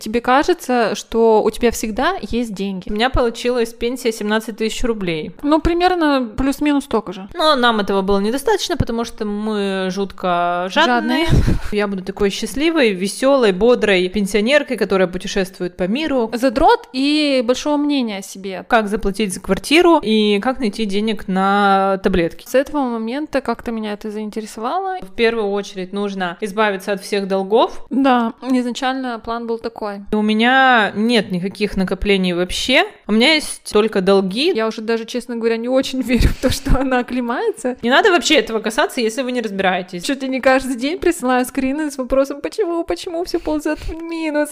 [0.00, 2.88] Тебе кажется, что у тебя всегда есть деньги.
[2.88, 5.32] У меня получилась пенсия 17 тысяч рублей.
[5.42, 7.28] Ну, примерно плюс-минус столько же.
[7.34, 11.26] Но нам этого было недостаточно, потому что мы жутко жадные.
[11.26, 11.44] Жадные.
[11.72, 16.30] Я буду такой счастливой, веселой, бодрой пенсионеркой, которая путешествует по миру.
[16.32, 18.64] Задрот и большого мнения о себе.
[18.68, 22.46] Как заплатить за квартиру и как найти денег на таблетки.
[22.48, 24.98] С этого момента как-то меня это заинтересовало.
[25.02, 27.84] В первую очередь нужно избавиться от всех долгов.
[27.90, 29.89] Да, изначально план был такой.
[29.96, 32.84] И У меня нет никаких накоплений вообще.
[33.06, 34.52] У меня есть только долги.
[34.54, 37.76] Я уже даже, честно говоря, не очень верю в то, что она оклемается.
[37.82, 40.04] Не надо вообще этого касаться, если вы не разбираетесь.
[40.04, 44.50] Чуть ли не каждый день присылаю скрины с вопросом, почему, почему все ползет в минус.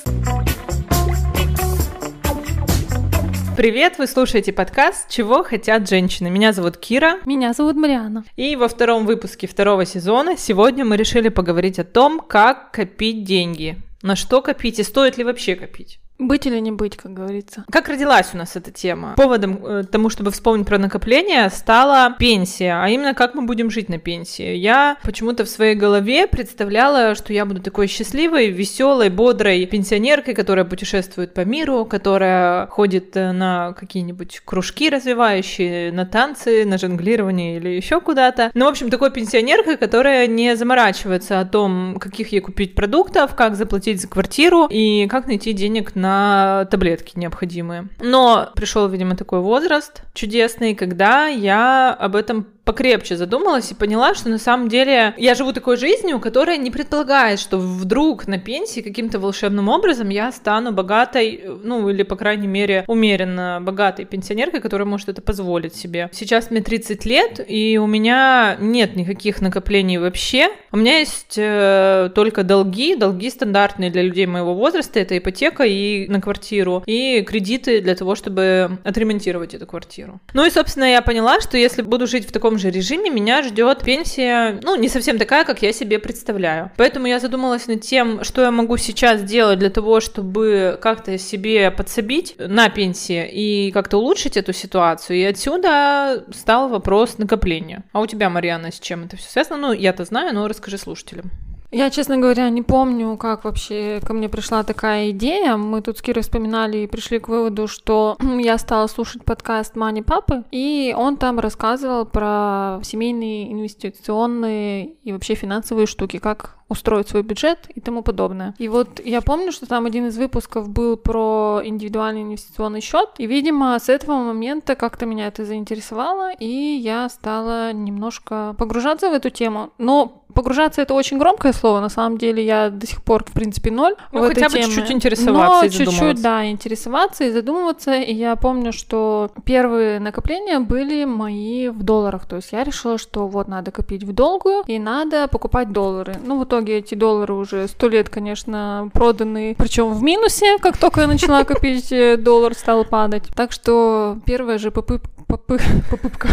[3.59, 6.31] Привет, вы слушаете подкаст «Чего хотят женщины».
[6.31, 7.19] Меня зовут Кира.
[7.27, 8.23] Меня зовут Мариана.
[8.37, 13.77] И во втором выпуске второго сезона сегодня мы решили поговорить о том, как копить деньги.
[14.03, 16.01] На что копить и стоит ли вообще копить.
[16.19, 17.65] Быть или не быть, как говорится.
[17.71, 19.15] Как родилась у нас эта тема?
[19.17, 23.89] Поводом э, тому, чтобы вспомнить про накопление, стала пенсия, а именно как мы будем жить
[23.89, 24.57] на пенсии.
[24.57, 30.65] Я почему-то в своей голове представляла, что я буду такой счастливой, веселой, бодрой пенсионеркой, которая
[30.65, 37.69] путешествует по миру, которая ходит э, на какие-нибудь кружки развивающие, на танцы, на жонглирование или
[37.69, 38.51] еще куда-то.
[38.55, 43.55] Ну, в общем, такой пенсионеркой, которая не заморачивается о том, каких ей купить продуктов, как
[43.55, 47.89] заплатить за квартиру и как найти денег на на таблетки необходимые.
[48.01, 54.29] Но пришел, видимо, такой возраст чудесный, когда я об этом покрепче задумалась и поняла, что
[54.29, 59.19] на самом деле я живу такой жизнью, которая не предполагает, что вдруг на пенсии каким-то
[59.19, 65.09] волшебным образом я стану богатой, ну или, по крайней мере, умеренно богатой пенсионеркой, которая может
[65.09, 66.11] это позволить себе.
[66.13, 70.51] Сейчас мне 30 лет, и у меня нет никаких накоплений вообще.
[70.71, 76.07] У меня есть э, только долги, долги стандартные для людей моего возраста, это ипотека и
[76.09, 80.21] на квартиру, и кредиты для того, чтобы отремонтировать эту квартиру.
[80.35, 83.83] Ну и, собственно, я поняла, что если буду жить в таком же режиме меня ждет
[83.83, 86.71] пенсия, ну, не совсем такая, как я себе представляю.
[86.77, 91.71] Поэтому я задумалась над тем, что я могу сейчас делать для того, чтобы как-то себе
[91.71, 95.19] подсобить на пенсии и как-то улучшить эту ситуацию.
[95.19, 97.85] И отсюда стал вопрос накопления.
[97.93, 99.69] А у тебя, Марьяна, с чем это все связано?
[99.69, 101.31] Ну, я-то знаю, но расскажи слушателям.
[101.71, 105.57] Я, честно говоря, не помню, как вообще ко мне пришла такая идея.
[105.57, 110.01] Мы тут с Кирой вспоминали и пришли к выводу, что я стала слушать подкаст Мани
[110.01, 117.23] Папы, и он там рассказывал про семейные инвестиционные и вообще финансовые штуки, как устроить свой
[117.23, 118.55] бюджет и тому подобное.
[118.59, 123.27] И вот я помню, что там один из выпусков был про индивидуальный инвестиционный счет, и,
[123.27, 129.31] видимо, с этого момента как-то меня это заинтересовало, и я стала немножко погружаться в эту
[129.31, 129.71] тему.
[129.79, 133.71] Но погружаться это очень громкое слово, на самом деле я до сих пор, в принципе,
[133.71, 134.75] ноль ну, в хотя этой бы теме.
[134.75, 137.95] чуть-чуть интересоваться Но и чуть-чуть, да, интересоваться и задумываться.
[137.95, 142.27] И я помню, что первые накопления были мои в долларах.
[142.27, 146.17] То есть я решила, что вот надо копить в долгую и надо покупать доллары.
[146.25, 151.03] Ну, в итоге эти доллары уже сто лет, конечно, проданы, причем в минусе, как только
[151.03, 153.25] я начала копить, э, доллар стал падать.
[153.35, 155.61] Так что первая же попытка попы-
[155.91, 156.29] попытка.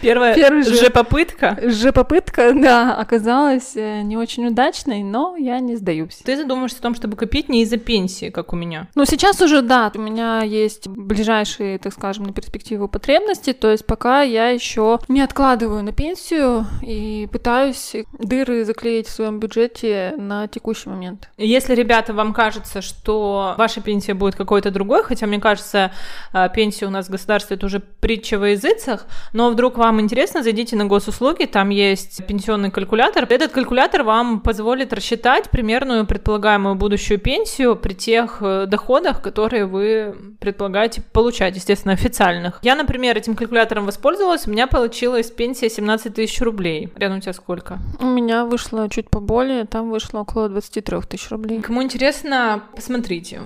[0.00, 1.58] Первая же- же попытка.
[1.62, 6.20] Же попытка, да, оказалась э, не очень удачной, но я не сдаюсь.
[6.24, 8.88] Ты задумаешься о том, чтобы копить не из-за пенсии, как у меня.
[8.94, 13.84] Ну, сейчас уже, да, у меня есть ближайшие, так скажем, на перспективу потребности, то есть
[13.86, 19.59] пока я еще не откладываю на пенсию и пытаюсь дыры заклеить в своем бюджете
[20.16, 21.28] на текущий момент.
[21.36, 25.92] Если, ребята, вам кажется, что ваша пенсия будет какой-то другой, хотя, мне кажется,
[26.32, 30.42] а, пенсия у нас в государстве это уже притча во языцах, но вдруг вам интересно,
[30.42, 33.24] зайдите на госуслуги, там есть пенсионный калькулятор.
[33.28, 40.14] Этот калькулятор вам позволит рассчитать примерную предполагаемую будущую пенсию при тех э, доходах, которые вы
[40.40, 42.58] предполагаете получать, естественно, официальных.
[42.62, 46.88] Я, например, этим калькулятором воспользовалась, у меня получилась пенсия 17 тысяч рублей.
[46.96, 47.78] Рядом у тебя сколько?
[47.98, 49.10] У меня вышло чуть
[49.50, 51.60] поболее, там вышло около 23 тысяч рублей.
[51.60, 53.40] Кому интересно, посмотрите.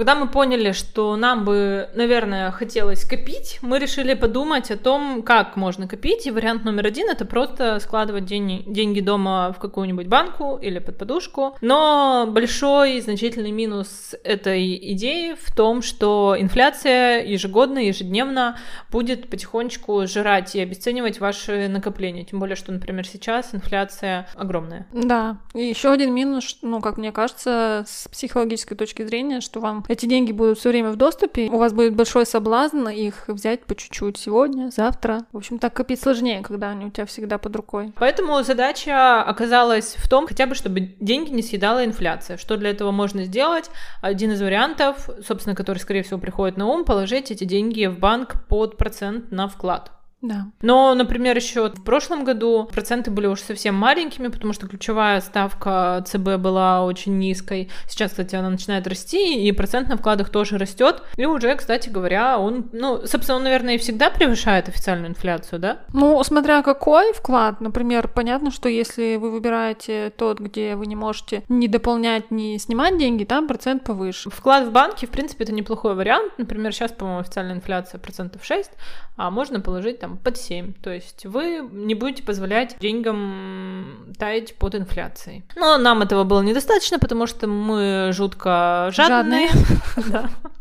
[0.00, 5.56] Когда мы поняли, что нам бы, наверное, хотелось копить, мы решили подумать о том, как
[5.56, 6.26] можно копить.
[6.26, 10.96] И вариант номер один это просто складывать деньги, деньги дома в какую-нибудь банку или под
[10.96, 11.54] подушку.
[11.60, 18.56] Но большой значительный минус этой идеи в том, что инфляция ежегодно, ежедневно
[18.90, 22.24] будет потихонечку жрать и обесценивать ваши накопления.
[22.24, 24.86] Тем более, что, например, сейчас инфляция огромная.
[24.94, 29.82] Да, и еще один минус, ну, как мне кажется, с психологической точки зрения, что вам
[29.90, 33.74] эти деньги будут все время в доступе, у вас будет большой соблазн их взять по
[33.74, 35.26] чуть-чуть сегодня, завтра.
[35.32, 37.92] В общем, так копить сложнее, когда они у тебя всегда под рукой.
[37.98, 42.36] Поэтому задача оказалась в том, хотя бы, чтобы деньги не съедала инфляция.
[42.36, 43.68] Что для этого можно сделать?
[44.00, 48.46] Один из вариантов, собственно, который, скорее всего, приходит на ум, положить эти деньги в банк
[48.46, 49.90] под процент на вклад.
[50.22, 50.46] Да.
[50.60, 56.04] Но, например, еще в прошлом году проценты были уже совсем маленькими, потому что ключевая ставка
[56.06, 57.70] ЦБ была очень низкой.
[57.88, 61.02] Сейчас, кстати, она начинает расти, и процент на вкладах тоже растет.
[61.16, 65.78] И уже, кстати говоря, он, ну, собственно, он, наверное, и всегда превышает официальную инфляцию, да?
[65.94, 71.44] Ну, смотря какой вклад, например, понятно, что если вы выбираете тот, где вы не можете
[71.48, 74.28] ни дополнять, ни снимать деньги, там процент повыше.
[74.30, 76.34] Вклад в банке, в принципе, это неплохой вариант.
[76.36, 78.70] Например, сейчас, по-моему, официальная инфляция процентов 6,
[79.16, 80.72] а можно положить там там под 7.
[80.74, 85.44] То есть вы не будете позволять деньгам таять под инфляцией.
[85.56, 89.48] Но нам этого было недостаточно, потому что мы жутко жадные.
[89.96, 90.30] жадные.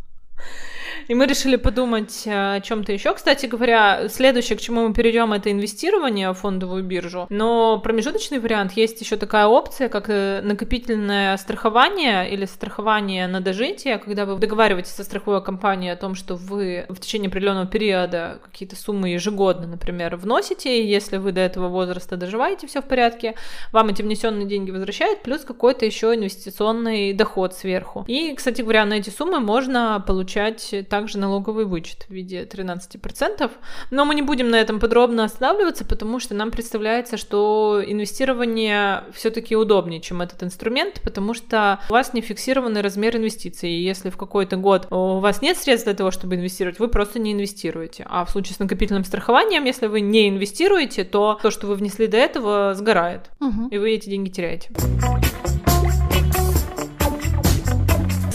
[1.10, 3.16] И мы решили подумать э, о чем-то еще.
[3.16, 7.26] Кстати говоря, следующее, к чему мы перейдем, это инвестирование в фондовую биржу.
[7.32, 13.98] Но промежуточный вариант есть еще такая опция, как э, накопительное страхование или страхование на дожитие,
[13.98, 18.76] когда вы договариваетесь со страховой компанией о том, что вы в течение определенного периода какие-то
[18.76, 23.34] суммы ежегодно, например, вносите, и если вы до этого возраста доживаете, все в порядке,
[23.72, 28.06] вам эти внесенные деньги возвращают, плюс какой-то еще инвестиционный доход сверху.
[28.08, 33.50] И, кстати говоря, на эти суммы можно получать так также налоговый вычет в виде 13%.
[33.90, 39.56] Но мы не будем на этом подробно останавливаться, потому что нам представляется, что инвестирование все-таки
[39.56, 43.70] удобнее, чем этот инструмент, потому что у вас не фиксированный размер инвестиций.
[43.70, 47.18] И если в какой-то год у вас нет средств для того, чтобы инвестировать, вы просто
[47.18, 48.06] не инвестируете.
[48.10, 52.08] А в случае с накопительным страхованием, если вы не инвестируете, то то, что вы внесли
[52.08, 53.30] до этого, сгорает.
[53.40, 53.70] Угу.
[53.72, 54.70] И вы эти деньги теряете.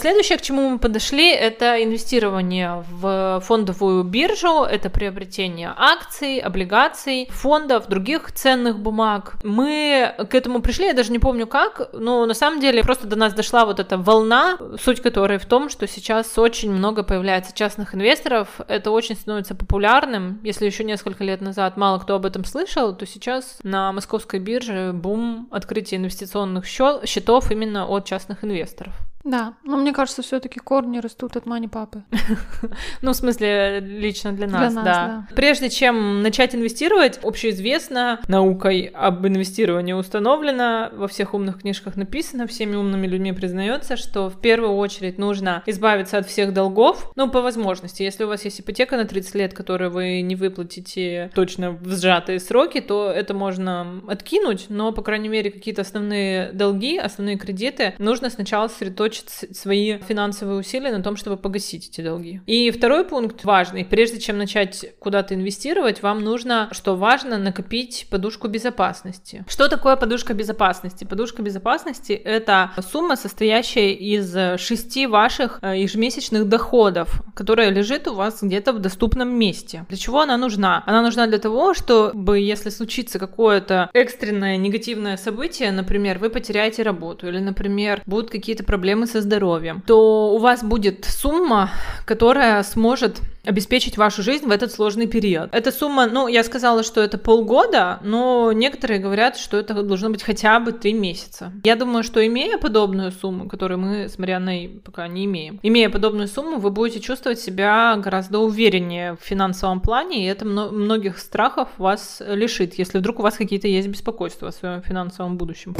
[0.05, 7.89] Следующее, к чему мы подошли, это инвестирование в фондовую биржу, это приобретение акций, облигаций, фондов,
[7.89, 9.37] других ценных бумаг.
[9.43, 13.17] Мы к этому пришли, я даже не помню как, но на самом деле просто до
[13.17, 17.95] нас дошла вот эта волна, суть которой в том, что сейчас очень много появляется частных
[17.95, 20.39] инвесторов, это очень становится популярным.
[20.45, 24.91] Если еще несколько лет назад мало кто об этом слышал, то сейчас на московской бирже
[24.93, 28.93] бум открытия инвестиционных счетов именно от частных инвесторов.
[29.25, 32.05] Да, но мне кажется, все-таки корни растут от мани папы.
[33.03, 35.26] ну, в смысле, лично для нас, да.
[35.35, 42.76] Прежде чем начать инвестировать, общеизвестно, наукой об инвестировании установлено, во всех умных книжках написано, всеми
[42.76, 48.03] умными людьми признается, что в первую очередь нужно избавиться от всех долгов, ну, по возможности.
[48.03, 52.41] Если у вас есть ипотека на 30 лет, которую вы не выплатите точно в сжатые
[52.41, 58.29] сроки, то это можно откинуть, но, по крайней мере, какие-то основные долги, основные кредиты нужно
[58.29, 62.40] сначала сосредоточить сосредоточить свои финансовые усилия на том, чтобы погасить эти долги.
[62.46, 63.84] И второй пункт важный.
[63.84, 69.44] Прежде чем начать куда-то инвестировать, вам нужно, что важно, накопить подушку безопасности.
[69.49, 71.05] Что такое подушка безопасности?
[71.05, 78.43] Подушка безопасности— это сумма, состоящая из шести ваших э, ежемесячных доходов, которая лежит у вас
[78.43, 79.84] где-то в доступном месте.
[79.88, 80.82] Для чего она нужна?
[80.87, 87.28] Она нужна для того, чтобы, если случится какое-то экстренное негативное событие, например, вы потеряете работу,
[87.28, 91.71] или, например, будут какие-то проблемы проблемы со здоровьем, то у вас будет сумма,
[92.06, 95.51] которая сможет обеспечить вашу жизнь в этот сложный период.
[95.53, 100.23] Эта сумма, ну, я сказала, что это полгода, но некоторые говорят, что это должно быть
[100.23, 101.53] хотя бы три месяца.
[101.65, 106.29] Я думаю, что имея подобную сумму, которую мы с Марианной пока не имеем, имея подобную
[106.29, 112.23] сумму, вы будете чувствовать себя гораздо увереннее в финансовом плане, и это многих страхов вас
[112.27, 115.75] лишит, если вдруг у вас какие-то есть беспокойства о своем финансовом будущем.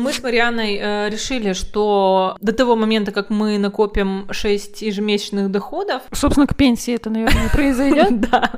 [0.00, 6.02] Мы с Марианой э, решили, что до того момента, как мы накопим 6 ежемесячных доходов...
[6.12, 8.20] Собственно, к пенсии это, наверное, произойдет.
[8.30, 8.50] Да.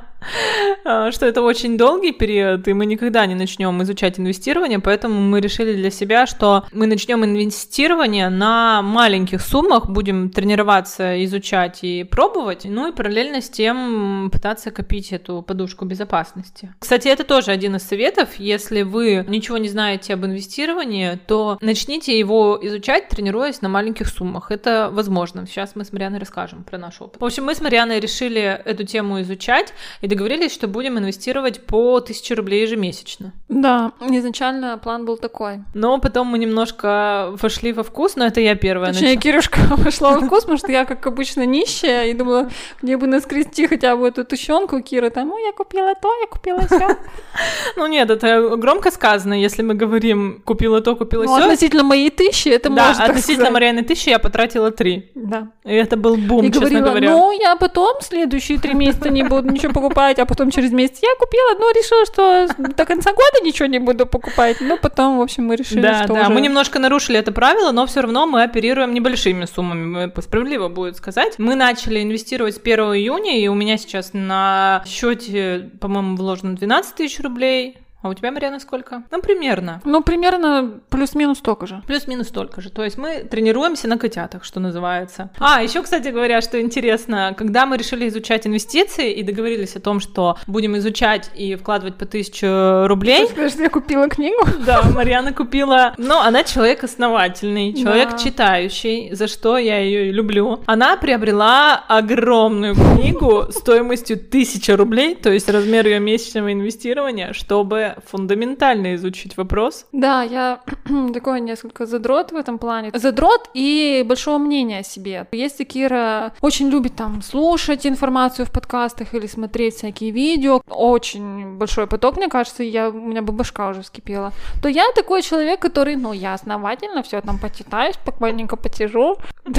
[0.85, 5.41] А, что это очень долгий период, и мы никогда не начнем изучать инвестирование, поэтому мы
[5.41, 12.65] решили для себя, что мы начнем инвестирование на маленьких суммах, будем тренироваться, изучать и пробовать,
[12.65, 16.73] ну и параллельно с тем пытаться копить эту подушку безопасности.
[16.79, 18.29] Кстати, это тоже один из советов.
[18.37, 24.07] Если вы ничего не знаете об инвестировании, то то начните его изучать, тренируясь на маленьких
[24.07, 24.51] суммах.
[24.51, 25.47] Это возможно.
[25.47, 27.19] Сейчас мы с Марианой расскажем про наш опыт.
[27.19, 31.95] В общем, мы с Марианой решили эту тему изучать и договорились, что будем инвестировать по
[31.95, 33.33] 1000 рублей ежемесячно.
[33.49, 35.63] Да, изначально план был такой.
[35.73, 39.21] Но потом мы немножко вошли во вкус, но это я первая Точнее, начала.
[39.23, 42.51] Кирюшка вошла во вкус, потому что я, как обычно, нищая, и думала,
[42.83, 46.61] мне бы наскрести хотя бы эту тущенку Кира там, ну, я купила то, я купила
[46.67, 46.95] все.
[47.75, 51.43] Ну нет, это громко сказано, если мы говорим, купила то, купила Ну, всё.
[51.45, 53.47] относительно моей тысячи, это да, можно относительно.
[53.57, 55.11] Marianne тысячи я потратила три.
[55.15, 55.49] Да.
[55.63, 57.11] И это был бум, И честно говорила, говоря.
[57.11, 61.09] ну, я потом следующие три месяца не буду ничего покупать, а потом через месяц я
[61.19, 64.57] купила, но решила, что до конца года ничего не буду покупать.
[64.61, 67.71] Ну, потом, в общем, мы решили, Да, что да, уже- мы немножко нарушили это правило,
[67.71, 71.35] но все равно мы оперируем небольшими суммами, справедливо будет сказать.
[71.37, 76.95] Мы начали инвестировать с 1 июня, и у меня сейчас на счете, по-моему, вложено 12
[76.95, 77.77] тысяч рублей.
[78.03, 79.03] А у тебя, Марьяна, сколько?
[79.11, 79.81] Ну, примерно.
[79.85, 81.81] Ну, примерно плюс-минус столько же.
[81.87, 82.69] Плюс-минус столько же.
[82.69, 85.29] То есть мы тренируемся на котятах, что называется.
[85.39, 90.01] А, еще, кстати говоря, что интересно, когда мы решили изучать инвестиции и договорились о том,
[90.01, 94.45] что будем изучать и вкладывать по 1000 рублей, Скажешь, я купила книгу?
[94.65, 95.93] да, Марьяна купила.
[95.97, 98.17] Ну, она человек основательный, человек Да.
[98.17, 100.61] читающий, за что я ее и люблю.
[100.65, 108.95] Она приобрела огромную книгу стоимостью 1000 рублей, то есть размер ее месячного инвестирования, чтобы фундаментально
[108.95, 109.85] изучить вопрос.
[109.91, 110.59] Да, я
[111.13, 112.91] такой несколько задрот в этом плане.
[112.93, 115.27] Задрот и большого мнения о себе.
[115.31, 121.87] Если Кира очень любит там слушать информацию в подкастах или смотреть всякие видео, очень большой
[121.87, 124.31] поток, мне кажется, я, у меня бы башка уже вскипела,
[124.61, 129.17] то я такой человек, который, ну, я основательно все там почитаю, спокойненько потяжу.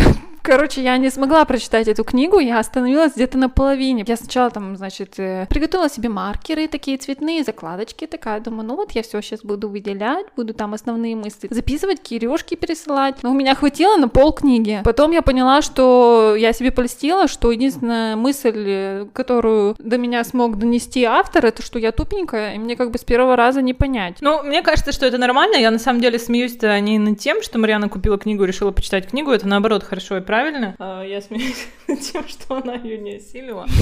[0.44, 4.04] Короче, я не смогла прочитать эту книгу, я остановилась где-то на половине.
[4.06, 8.92] Я сначала там, значит, э, приготовила себе маркеры такие цветные, закладочки, такая, думаю, ну вот
[8.92, 13.16] я все сейчас буду выделять, буду там основные мысли записывать, кирюшки пересылать.
[13.22, 14.80] Но у меня хватило на пол книги.
[14.82, 21.04] Потом я поняла, что я себе польстила, что единственная мысль, которую до меня смог донести
[21.04, 24.16] автор, это что я тупенькая, и мне как бы с первого раза не понять.
[24.22, 25.56] Ну, мне кажется, что это нормально.
[25.56, 29.08] Я на самом деле смеюсь-то не над тем, что Марьяна купила книгу и решила почитать
[29.10, 29.32] книгу.
[29.32, 30.74] Это наоборот хорошо и правильно.
[30.78, 31.66] А, Я смеюсь
[32.12, 33.66] тем, что она ее не осилила.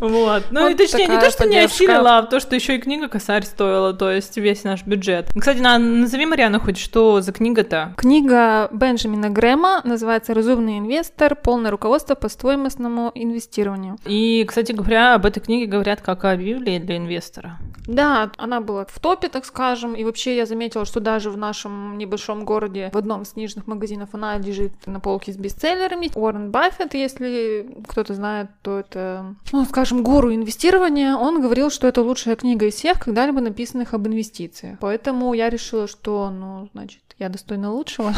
[0.00, 0.44] Вот.
[0.50, 3.44] Ну и точнее, не то, что не осилила, а то, что еще и книга косарь
[3.44, 5.28] стоила, то есть весь наш бюджет.
[5.36, 7.94] Кстати, на- назови, Марьяна, хоть что за книга-то?
[7.96, 11.34] Книга Бенджамина Грэма называется «Разумный инвестор.
[11.34, 13.96] Полное руководство по стоимостному инвестированию».
[14.04, 17.58] И, кстати говоря, об этой книге говорят как о Библии для инвестора.
[17.86, 21.98] Да, она была в топе, так скажем, и вообще я заметила, что даже в нашем
[21.98, 26.10] небольшом городе, в одном из книжных магазинов, она лежит на полке с бестселлерами.
[26.14, 32.02] Уоррен Баффет, если кто-то знает, то это, ну, скажем, гуру инвестирования, он говорил, что это
[32.02, 34.78] лучшая книга из всех, когда-либо написанных об инвестициях.
[34.80, 38.12] Поэтому я решила, что, ну, значит, я достойна лучшего.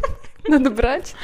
[0.48, 1.14] Надо брать.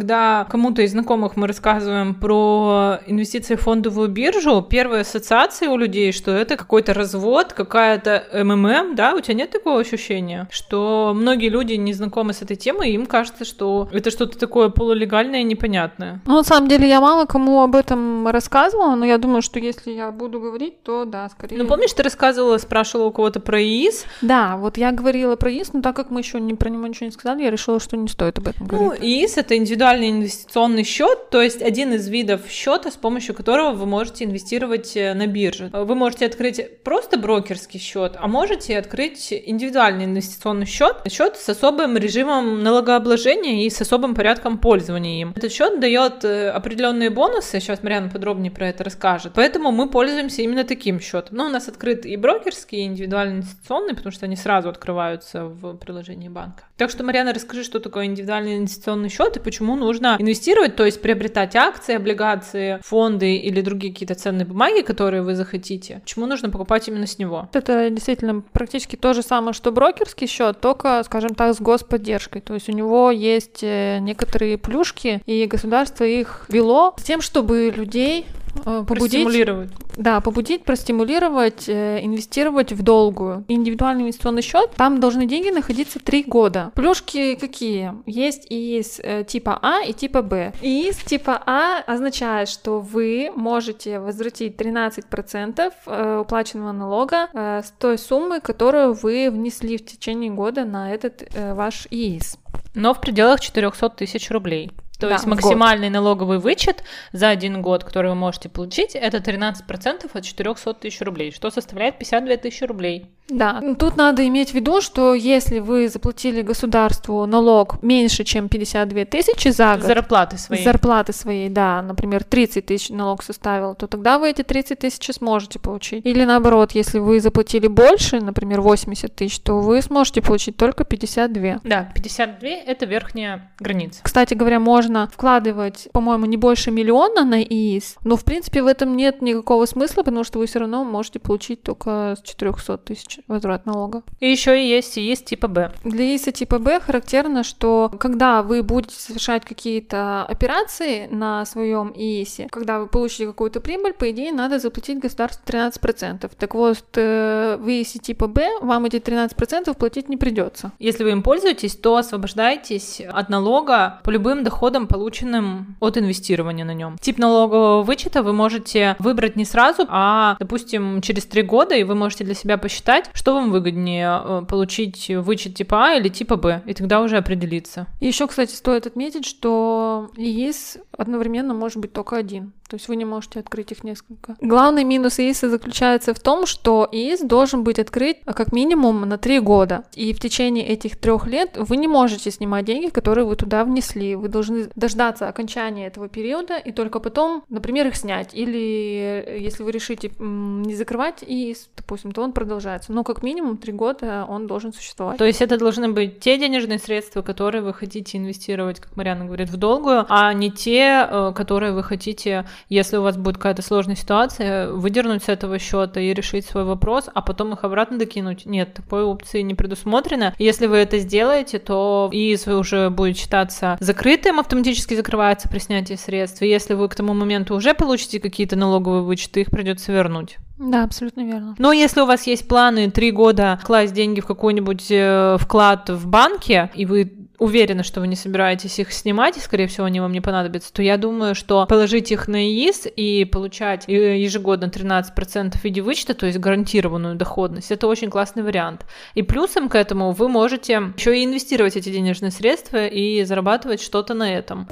[0.00, 6.12] Когда кому-то из знакомых мы рассказываем про инвестиции в фондовую биржу, первая ассоциация у людей,
[6.12, 9.12] что это какой-то развод, какая-то МММ, да?
[9.14, 13.04] У тебя нет такого ощущения, что многие люди не знакомы с этой темой, и им
[13.04, 16.22] кажется, что это что-то такое полулегальное и непонятное.
[16.24, 19.90] Ну, на самом деле, я мало кому об этом рассказывала, но я думаю, что если
[19.90, 21.58] я буду говорить, то да, скорее.
[21.58, 24.06] Ну, помнишь, ты рассказывала, спрашивала у кого-то про ИИС?
[24.22, 27.04] Да, вот я говорила про ИС, но так как мы еще не про него ничего
[27.04, 29.04] не сказали, я решила, что не стоит об этом Ну, говорить.
[29.04, 33.86] ИИС это индивидуальный инвестиционный счет, то есть один из видов счета, с помощью которого вы
[33.86, 35.70] можете инвестировать э, на бирже.
[35.72, 41.96] Вы можете открыть просто брокерский счет, а можете открыть индивидуальный инвестиционный счет, счет с особым
[41.96, 45.32] режимом налогообложения и с особым порядком пользования им.
[45.34, 50.42] Этот счет дает э, определенные бонусы, сейчас Марьяна подробнее про это расскажет, поэтому мы пользуемся
[50.42, 51.36] именно таким счетом.
[51.36, 55.74] Но у нас открыт и брокерский, и индивидуальный инвестиционный, потому что они сразу открываются в
[55.76, 56.64] приложении банка.
[56.76, 61.02] Так что, Марьяна, расскажи, что такое индивидуальный инвестиционный счет и почему нужно инвестировать, то есть
[61.02, 66.00] приобретать акции, облигации, фонды или другие какие-то ценные бумаги, которые вы захотите.
[66.04, 67.48] Почему нужно покупать именно с него?
[67.52, 72.40] Это действительно практически то же самое, что брокерский счет, только, скажем так, с господдержкой.
[72.40, 77.72] То есть у него есть э, некоторые плюшки, и государство их ввело с тем, чтобы
[77.74, 78.26] людей
[78.64, 79.70] побудить, Стимулировать.
[79.96, 83.44] да, побудить, простимулировать, э, инвестировать в долгую.
[83.48, 86.72] Индивидуальный инвестиционный счет, там должны деньги находиться три года.
[86.74, 87.94] Плюшки какие?
[88.06, 90.52] Есть из э, типа А и типа Б.
[90.60, 97.70] И из типа А означает, что вы можете возвратить 13% э, уплаченного налога э, с
[97.78, 102.38] той суммы, которую вы внесли в течение года на этот э, ваш ИИС.
[102.74, 104.70] Но в пределах 400 тысяч рублей.
[105.00, 105.36] То Да, есть в год.
[105.42, 111.00] максимальный налоговый вычет за один год, который вы можете получить, это 13% от 400 тысяч
[111.00, 113.06] рублей, что составляет 52 тысячи рублей.
[113.30, 119.04] Да, тут надо иметь в виду, что если вы заплатили государству налог меньше, чем 52
[119.04, 119.84] тысячи за год...
[119.86, 120.64] Зарплаты своей.
[120.64, 125.60] Зарплаты своей, да, например, 30 тысяч налог составил, то тогда вы эти 30 тысяч сможете
[125.60, 126.04] получить.
[126.04, 131.60] Или наоборот, если вы заплатили больше, например, 80 тысяч, то вы сможете получить только 52.
[131.62, 134.00] Да, 52— это верхняя граница.
[134.02, 138.96] Кстати говоря, можно вкладывать, по-моему, не больше миллиона на ИИС, но, в принципе, в этом
[138.96, 143.66] нет никакого смысла, потому что вы все равно можете получить только с 400 тысяч возврат
[143.66, 144.02] налога.
[144.20, 145.72] И еще и есть ИИС типа Б.
[145.84, 152.48] Для ИИСа типа Б характерно, что когда вы будете совершать какие-то операции на своем ИИСе,
[152.50, 156.30] когда вы получите какую-то прибыль, по идее, надо заплатить государству 13%.
[156.38, 160.72] Так вот, э, в ИИСе типа Б вам эти 13% платить не придется.
[160.78, 166.74] Если вы им пользуетесь, то освобождаетесь от налога по любым доходам, полученным от инвестирования на
[166.74, 166.96] нем.
[167.00, 171.94] Тип налогового вычета вы можете выбрать не сразу, а, допустим, через три года, и вы
[171.94, 176.62] можете для себя посчитать, что вам выгоднее э, получить вычет типа А или типа Б,
[176.66, 177.86] и тогда уже определиться.
[178.00, 182.52] Еще, кстати, стоит отметить, что ИИС одновременно может быть только один.
[182.70, 184.36] То есть вы не можете открыть их несколько.
[184.40, 189.18] Главный минус ИИСа заключается в том, что ИИС должен быть открыт а, как минимум на
[189.18, 189.82] три года.
[189.96, 194.14] И в течение этих трех лет вы не можете снимать деньги, которые вы туда внесли.
[194.14, 198.34] Вы должны дождаться окончания этого периода и только потом, например, их снять.
[198.34, 202.92] Или э, если вы решите не закрывать ИИС, допустим, то он продолжается.
[202.92, 205.18] Но как минимум три года он должен существовать.
[205.18, 209.48] То есть это должны быть те денежные средства, которые вы хотите инвестировать, как Марьяна говорит,
[209.50, 213.96] в долгую, а не те, э, которые вы хотите если у вас будет какая-то сложная
[213.96, 218.46] ситуация, выдернуть с этого счета и решить свой вопрос, а потом их обратно докинуть.
[218.46, 220.34] Нет, такой опции не предусмотрено.
[220.38, 226.42] Если вы это сделаете, то ИИС уже будет считаться закрытым, автоматически закрывается при снятии средств.
[226.42, 230.38] И если вы к тому моменту уже получите какие-то налоговые вычеты, их придется вернуть.
[230.60, 231.54] Да, абсолютно верно.
[231.58, 236.06] Но если у вас есть планы три года класть деньги в какой-нибудь э, вклад в
[236.06, 240.12] банке, и вы уверены, что вы не собираетесь их снимать, и, скорее всего, они вам
[240.12, 245.58] не понадобятся, то я думаю, что положить их на ИИС и получать э, ежегодно 13%
[245.58, 248.84] в виде вычета, то есть гарантированную доходность, это очень классный вариант.
[249.14, 254.14] И плюсом к этому вы можете еще и инвестировать эти денежные средства и зарабатывать что-то
[254.14, 254.68] на этом.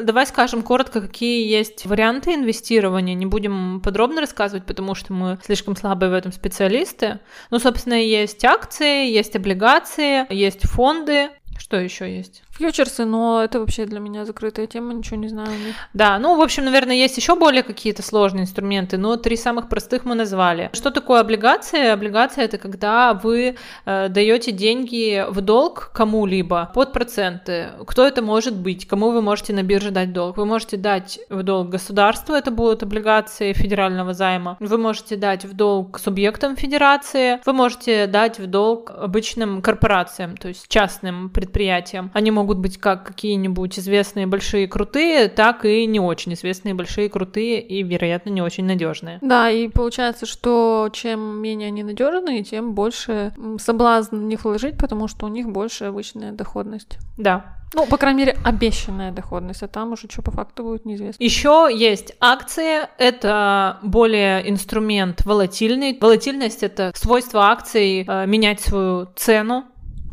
[0.00, 3.14] Давай скажем коротко, какие есть варианты инвестирования.
[3.14, 7.20] Не будем подробно рассказывать, потому что мы слишком слабые в этом специалисты.
[7.50, 11.30] Ну, собственно, есть акции, есть облигации, есть фонды.
[11.58, 12.42] Что еще есть?
[12.52, 15.48] Фьючерсы, но это вообще для меня закрытая тема, ничего не знаю.
[15.94, 20.04] Да, ну, в общем, наверное, есть еще более какие-то сложные инструменты, но три самых простых
[20.04, 20.70] мы назвали.
[20.72, 21.94] Что такое облигация?
[21.94, 27.70] Облигация это когда вы э, даете деньги в долг кому-либо под проценты.
[27.86, 28.86] Кто это может быть?
[28.86, 30.36] Кому вы можете на бирже дать долг?
[30.36, 34.58] Вы можете дать в долг государству, это будут облигации федерального займа.
[34.60, 37.40] Вы можете дать в долг субъектам федерации.
[37.46, 42.10] Вы можете дать в долг обычным корпорациям, то есть частным предприятиям.
[42.12, 47.08] Они могут могут быть как какие-нибудь известные большие крутые, так и не очень известные большие
[47.08, 49.18] крутые и, вероятно, не очень надежные.
[49.20, 55.06] Да, и получается, что чем менее они надежные, тем больше соблазн в них вложить, потому
[55.06, 56.98] что у них больше обычная доходность.
[57.16, 61.22] Да, ну, по крайней мере, обещанная доходность, а там уже что по факту будет неизвестно.
[61.22, 65.96] Еще есть акции, это более инструмент волатильный.
[65.98, 69.64] Волатильность это свойство акций э, менять свою цену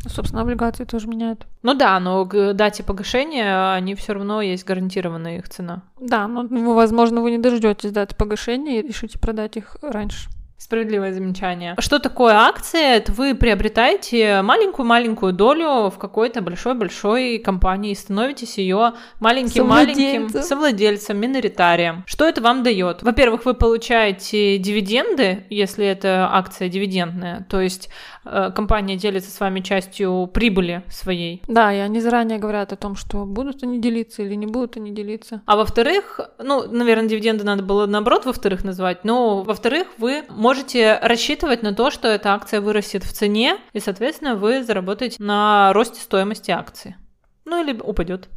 [0.06, 1.46] Собственно, облигации тоже меняют.
[1.62, 5.82] Ну да, но к дате погашения они все равно есть гарантированная их цена.
[6.00, 10.28] Да, но, возможно, вы не дождетесь даты погашения и решите продать их раньше.
[10.56, 11.74] Справедливое замечание.
[11.78, 12.96] Что такое акция?
[12.96, 22.04] Это вы приобретаете маленькую-маленькую долю в какой-то большой-большой компании, становитесь ее маленьким-маленьким совладельцем, миноритарием.
[22.06, 23.02] Что это вам дает?
[23.02, 27.88] Во-первых, вы получаете дивиденды, если это акция дивидендная, то есть
[28.24, 31.42] компания делится с вами частью прибыли своей.
[31.46, 34.92] Да, и они заранее говорят о том, что будут они делиться или не будут они
[34.92, 35.42] делиться.
[35.46, 40.98] А во-вторых, ну, наверное, дивиденды надо было наоборот во-вторых назвать, но во-вторых, вы можете можете
[41.00, 46.00] рассчитывать на то, что эта акция вырастет в цене, и, соответственно, вы заработаете на росте
[46.00, 46.96] стоимости акции.
[47.44, 48.28] Ну или упадет.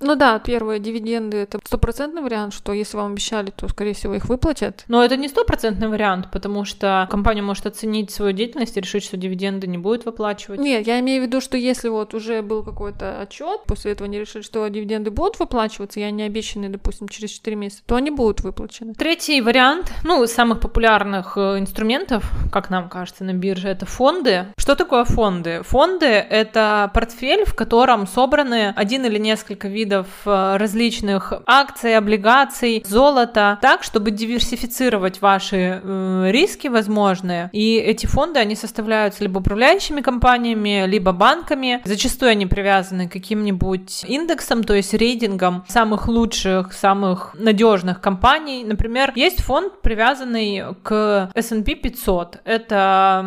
[0.00, 4.28] Ну да, первые дивиденды это стопроцентный вариант, что если вам обещали, то, скорее всего, их
[4.28, 4.84] выплатят.
[4.88, 9.16] Но это не стопроцентный вариант, потому что компания может оценить свою деятельность и решить, что
[9.16, 10.58] дивиденды не будет выплачивать.
[10.58, 14.18] Нет, я имею в виду, что если вот уже был какой-то отчет, после этого они
[14.18, 18.40] решили, что дивиденды будут выплачиваться, и они обещаны, допустим, через 4 месяца, то они будут
[18.40, 18.94] выплачены.
[18.94, 24.46] Третий вариант, ну, из самых популярных э, инструментов, как нам кажется, на бирже, это фонды.
[24.56, 25.62] Что такое фонды?
[25.64, 32.84] Фонды— это портфель, в котором собраны один или несколько видов видов э, различных акций, облигаций,
[32.86, 37.50] золота, так, чтобы диверсифицировать ваши э, риски возможные.
[37.52, 41.80] И эти фонды, они составляются либо управляющими компаниями, либо банками.
[41.84, 48.64] Зачастую они привязаны к каким-нибудь индексам, то есть рейтингам самых лучших, самых надежных компаний.
[48.64, 52.40] Например, есть фонд, привязанный к S&P 500.
[52.44, 53.24] Это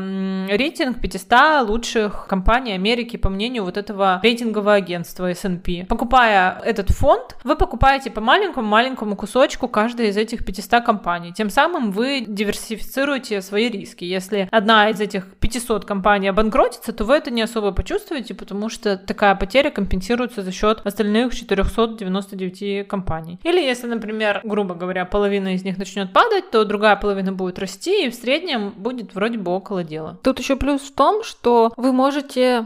[0.50, 5.86] рейтинг 500 лучших компаний Америки, по мнению вот этого рейтингового агентства S&P.
[5.90, 11.34] Покупая этот фонд, вы покупаете по маленькому-маленькому кусочку каждой из этих 500 компаний.
[11.34, 14.04] Тем самым вы диверсифицируете свои риски.
[14.04, 18.98] Если одна из этих 500 компаний обанкротится, то вы это не особо почувствуете, потому что
[18.98, 23.40] такая потеря компенсируется за счет остальных 499 компаний.
[23.44, 28.06] Или если, например, грубо говоря, половина из них начнет падать, то другая половина будет расти,
[28.06, 30.20] и в среднем будет вроде бы около дела.
[30.24, 32.66] Тут еще плюс в том, что вы можете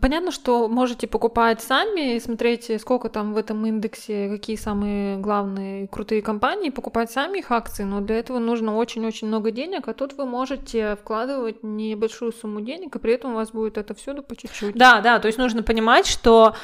[0.00, 6.22] Понятно, что можете покупать сами, смотреть, сколько там в этом индексе, какие самые главные крутые
[6.22, 10.24] компании, покупать сами их акции, но для этого нужно очень-очень много денег, а тут вы
[10.24, 14.74] можете вкладывать небольшую сумму денег, и при этом у вас будет это всюду по чуть-чуть.
[14.74, 16.56] Да, да, то есть нужно понимать, что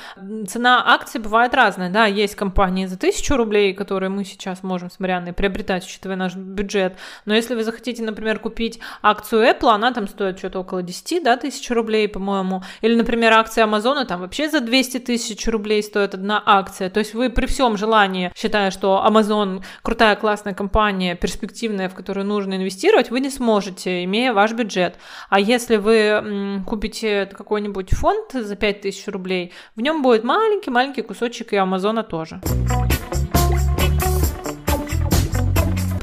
[0.48, 4.98] цена акций бывает разная, да, есть компании за тысячу рублей, которые мы сейчас можем с
[4.98, 10.08] Марианной приобретать, учитывая наш бюджет, но если вы захотите, например, купить акцию Apple, она там
[10.08, 14.48] стоит что-то около 10, да, тысяч рублей, по-моему, или, например, например, акция Амазона, там вообще
[14.48, 16.90] за 200 тысяч рублей стоит одна акция.
[16.90, 22.24] То есть вы при всем желании, считая, что Амазон крутая, классная компания, перспективная, в которую
[22.24, 24.96] нужно инвестировать, вы не сможете, имея ваш бюджет.
[25.28, 31.52] А если вы купите какой-нибудь фонд за 5 тысяч рублей, в нем будет маленький-маленький кусочек
[31.52, 32.40] и Амазона тоже.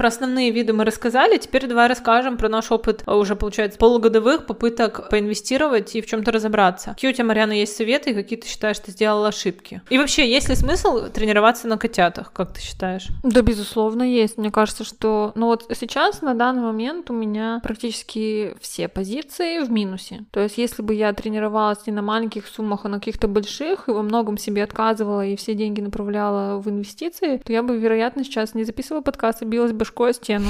[0.08, 4.46] Про основные виды мы рассказали, теперь давай расскажем про наш опыт а, уже, получается, полугодовых
[4.46, 6.91] попыток поинвестировать и в чем-то разобраться.
[6.91, 9.82] Какие у тебя, Марьяна, есть советы какие ты считаешь, ты сделала ошибки?
[9.89, 13.10] И вообще, есть ли смысл тренироваться на котятах, как ты считаешь?
[13.22, 14.38] Да, безусловно, есть.
[14.38, 15.34] Мне кажется, что...
[15.36, 20.24] Ну вот сейчас, на данный момент, у меня практически все позиции в минусе.
[20.32, 23.91] То есть, если бы я тренировалась не на маленьких суммах, а на каких-то больших, и
[23.91, 28.54] во многом себе отказывала и все деньги направляла в инвестиции, то я бы, вероятно, сейчас
[28.54, 30.50] не записывала подкаст, и билась бы башкой стену.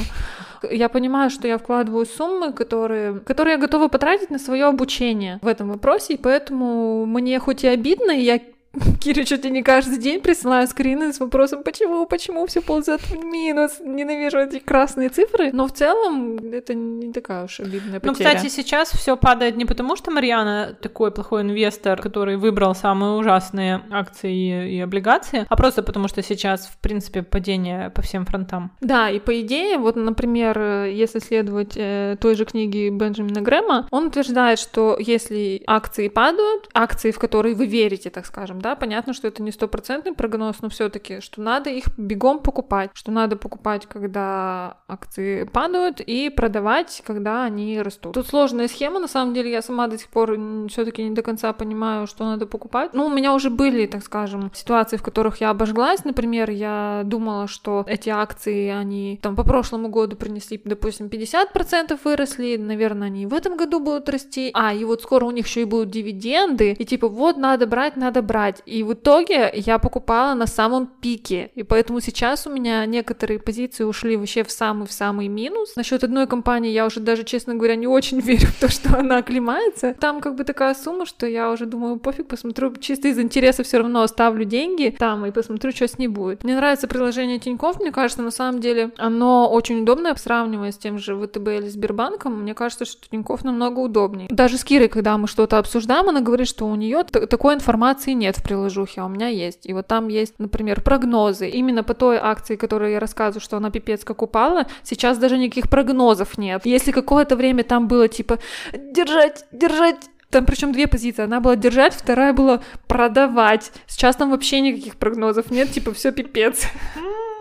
[0.70, 5.48] Я понимаю, что я вкладываю суммы, которые, которые я готова потратить на свое обучение в
[5.48, 8.40] этом вопросе, и поэтому мне хоть и обидно, и я
[9.00, 13.24] Кире чуть ли не каждый день присылаю скрины с вопросом, почему, почему все ползет в
[13.24, 18.30] минус, ненавижу эти красные цифры, но в целом это не такая уж обидная ну, потеря.
[18.30, 23.14] Ну, кстати, сейчас все падает не потому, что Марьяна такой плохой инвестор, который выбрал самые
[23.14, 28.26] ужасные акции и, и облигации, а просто потому, что сейчас, в принципе, падение по всем
[28.26, 28.72] фронтам.
[28.82, 34.08] Да, и по идее, вот, например, если следовать э, той же книге Бенджамина Грэма, он
[34.08, 39.14] утверждает, что если акции падают, акции, в которые вы верите, так скажем, да, да, понятно,
[39.14, 43.86] что это не стопроцентный прогноз, но все-таки, что надо их бегом покупать, что надо покупать,
[43.86, 48.14] когда акции падают, и продавать, когда они растут.
[48.14, 51.54] Тут сложная схема, на самом деле, я сама до сих пор все-таки не до конца
[51.54, 52.94] понимаю, что надо покупать.
[52.94, 57.48] Ну, у меня уже были, так скажем, ситуации, в которых я обожглась, например, я думала,
[57.48, 63.34] что эти акции, они там по прошлому году принесли, допустим, 50% выросли, наверное, они в
[63.34, 66.84] этом году будут расти, а, и вот скоро у них еще и будут дивиденды, и
[66.84, 68.62] типа, вот, надо брать, надо брать, покупать.
[68.66, 71.52] И в итоге я покупала на самом пике.
[71.56, 75.76] И поэтому сейчас у меня некоторые позиции ушли вообще в самый-в самый минус.
[75.76, 79.18] Насчет одной компании я уже даже, честно говоря, не очень верю в то, что она
[79.18, 79.96] оклемается.
[80.00, 83.78] Там как бы такая сумма, что я уже думаю, пофиг, посмотрю, чисто из интереса все
[83.78, 86.44] равно оставлю деньги там и посмотрю, что с ней будет.
[86.44, 90.98] Мне нравится приложение Тинькофф, мне кажется, на самом деле оно очень удобное, сравнивая с тем
[90.98, 94.28] же ВТБ или Сбербанком, мне кажется, что Тинькофф намного удобнее.
[94.30, 98.37] Даже с Кирой, когда мы что-то обсуждаем, она говорит, что у нее такой информации нет
[98.38, 99.66] в приложухе, а у меня есть.
[99.66, 101.50] И вот там есть, например, прогнозы.
[101.50, 105.70] Именно по той акции, которую я рассказываю, что она пипец как упала, сейчас даже никаких
[105.70, 106.66] прогнозов нет.
[106.66, 108.40] Если какое-то время там было типа
[108.74, 109.98] держать, держать,
[110.30, 111.24] там причем две позиции.
[111.24, 113.72] Одна была держать, вторая была продавать.
[113.88, 116.68] Сейчас там вообще никаких прогнозов нет, типа все пипец.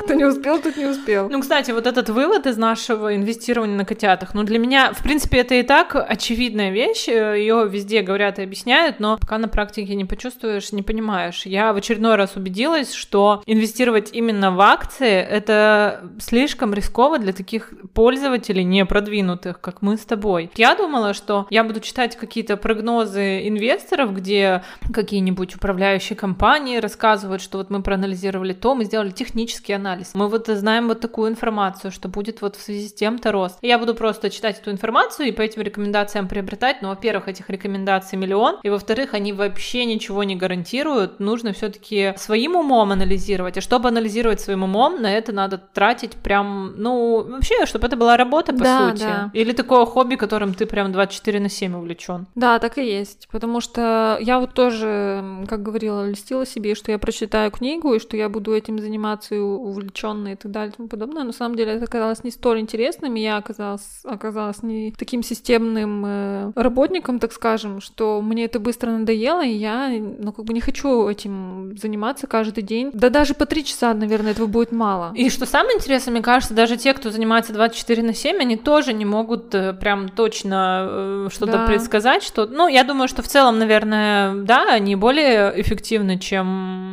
[0.01, 1.29] Кто не успел, тот не успел.
[1.29, 5.39] Ну, кстати, вот этот вывод из нашего инвестирования на котятах, ну, для меня, в принципе,
[5.39, 10.05] это и так очевидная вещь, ее везде говорят и объясняют, но пока на практике не
[10.05, 11.47] почувствуешь, не понимаешь.
[11.47, 17.73] Я в очередной раз убедилась, что инвестировать именно в акции— это слишком рисково для таких
[17.93, 20.51] пользователей не продвинутых, как мы с тобой.
[20.57, 27.59] Я думала, что я буду читать какие-то прогнозы инвесторов, где какие-нибудь управляющие компании рассказывают, что
[27.59, 30.11] вот мы проанализировали то, мы сделали технический анализ, анализ.
[30.15, 33.59] Мы вот знаем вот такую информацию, что будет вот в связи с тем-то рост.
[33.63, 38.19] Я буду просто читать эту информацию и по этим рекомендациям приобретать, но, во-первых, этих рекомендаций
[38.19, 43.89] миллион, и, во-вторых, они вообще ничего не гарантируют, нужно все-таки своим умом анализировать, а чтобы
[43.89, 48.65] анализировать своим умом, на это надо тратить прям, ну, вообще, чтобы это была работа, по
[48.65, 49.03] Да, сути.
[49.03, 49.31] да.
[49.33, 52.27] Или такое хобби, которым ты прям 24 на 7 увлечен.
[52.35, 53.29] Да, так и есть.
[53.31, 58.17] Потому что я вот тоже, как говорила, льстила себе, что я прочитаю книгу, и что
[58.17, 59.37] я буду этим заниматься
[59.77, 61.21] и увлечённой и так далее и тому подобное.
[61.21, 65.23] Но на самом деле это оказалось не столь интересным, и я оказалась, оказалась не таким
[65.23, 70.53] системным э, работником, так скажем, что мне это быстро надоело, и я, ну, как бы
[70.53, 72.91] не хочу этим заниматься каждый день.
[72.93, 75.13] Да даже по три часа, наверное, этого будет мало.
[75.15, 78.93] И что самое интересное, мне кажется, даже те, кто занимается 24 на 7, они тоже
[78.93, 81.67] не могут э, прям точно э, что-то Да.
[81.67, 82.47] предсказать, что...
[82.47, 86.87] Ну, я думаю, что в целом, наверное, да, они более эффективны, чем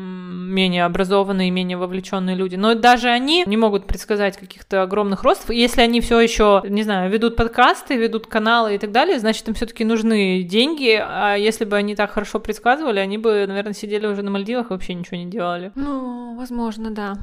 [0.54, 2.56] менее образованные менее вовлеченные люди.
[2.56, 5.52] Но даже они не могут предсказать каких-то огромных ростов.
[5.52, 9.48] И если они все еще, не знаю, ведут подкасты, ведут каналы и так далее, значит,
[9.48, 11.02] им все-таки нужны деньги.
[11.02, 14.74] А если бы они так хорошо предсказывали, они бы, наверное, сидели уже на Мальдивах и
[14.74, 15.72] вообще ничего не делали.
[15.76, 17.16] Ну, возможно, да.